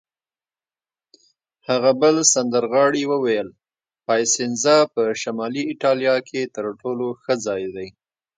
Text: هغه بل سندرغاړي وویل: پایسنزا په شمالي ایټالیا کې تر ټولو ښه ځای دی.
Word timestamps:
هغه 1.67 1.91
بل 2.01 2.15
سندرغاړي 2.33 3.03
وویل: 3.11 3.47
پایسنزا 4.07 4.77
په 4.93 5.01
شمالي 5.21 5.63
ایټالیا 5.71 6.15
کې 6.27 6.41
تر 6.55 6.65
ټولو 6.81 7.05
ښه 7.21 7.33
ځای 7.45 7.63
دی. 7.75 7.87